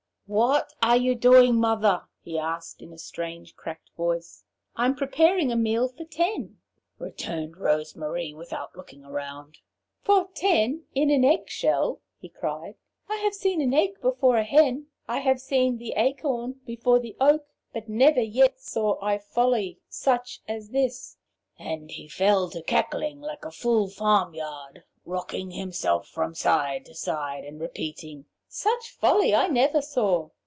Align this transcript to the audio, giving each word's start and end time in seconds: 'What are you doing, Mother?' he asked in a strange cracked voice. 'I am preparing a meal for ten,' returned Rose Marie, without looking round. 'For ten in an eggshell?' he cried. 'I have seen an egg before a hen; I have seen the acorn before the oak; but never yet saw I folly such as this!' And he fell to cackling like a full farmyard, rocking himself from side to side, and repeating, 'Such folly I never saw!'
'What 0.33 0.71
are 0.81 0.95
you 0.95 1.13
doing, 1.13 1.55
Mother?' 1.59 2.03
he 2.21 2.39
asked 2.39 2.81
in 2.81 2.93
a 2.93 2.97
strange 2.97 3.53
cracked 3.57 3.89
voice. 3.97 4.45
'I 4.77 4.85
am 4.85 4.95
preparing 4.95 5.51
a 5.51 5.57
meal 5.57 5.89
for 5.89 6.05
ten,' 6.05 6.57
returned 6.97 7.57
Rose 7.57 7.97
Marie, 7.97 8.33
without 8.33 8.73
looking 8.73 9.01
round. 9.03 9.57
'For 10.03 10.29
ten 10.33 10.85
in 10.95 11.09
an 11.09 11.25
eggshell?' 11.25 11.99
he 12.17 12.29
cried. 12.29 12.75
'I 13.09 13.15
have 13.17 13.33
seen 13.33 13.59
an 13.59 13.73
egg 13.73 13.99
before 13.99 14.37
a 14.37 14.45
hen; 14.45 14.87
I 15.05 15.17
have 15.19 15.41
seen 15.41 15.77
the 15.79 15.91
acorn 15.97 16.61
before 16.65 16.99
the 16.99 17.17
oak; 17.19 17.45
but 17.73 17.89
never 17.89 18.21
yet 18.21 18.61
saw 18.61 19.03
I 19.03 19.17
folly 19.17 19.81
such 19.89 20.39
as 20.47 20.69
this!' 20.69 21.17
And 21.59 21.91
he 21.91 22.07
fell 22.07 22.49
to 22.51 22.61
cackling 22.63 23.19
like 23.19 23.43
a 23.43 23.51
full 23.51 23.89
farmyard, 23.89 24.85
rocking 25.03 25.51
himself 25.51 26.07
from 26.07 26.35
side 26.35 26.85
to 26.85 26.95
side, 26.95 27.43
and 27.43 27.59
repeating, 27.59 28.27
'Such 28.53 28.89
folly 28.91 29.33
I 29.33 29.47
never 29.47 29.81
saw!' 29.81 30.29